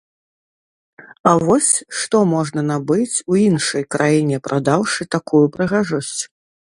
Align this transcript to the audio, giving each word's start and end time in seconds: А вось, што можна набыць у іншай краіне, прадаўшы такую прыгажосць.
А 1.31 1.33
вось, 1.49 1.67
што 1.99 2.21
можна 2.35 2.61
набыць 2.71 3.17
у 3.33 3.37
іншай 3.41 3.83
краіне, 3.97 4.37
прадаўшы 4.47 5.01
такую 5.17 5.43
прыгажосць. 5.57 6.21